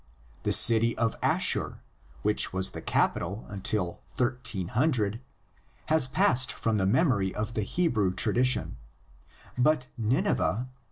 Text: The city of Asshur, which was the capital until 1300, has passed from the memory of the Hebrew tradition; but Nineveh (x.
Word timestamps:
The 0.41 0.51
city 0.51 0.97
of 0.97 1.15
Asshur, 1.21 1.77
which 2.23 2.51
was 2.51 2.71
the 2.71 2.81
capital 2.81 3.45
until 3.49 4.01
1300, 4.17 5.21
has 5.89 6.07
passed 6.07 6.51
from 6.51 6.79
the 6.79 6.87
memory 6.87 7.35
of 7.35 7.53
the 7.53 7.61
Hebrew 7.61 8.11
tradition; 8.11 8.77
but 9.59 9.85
Nineveh 9.99 10.69
(x. 10.71 10.75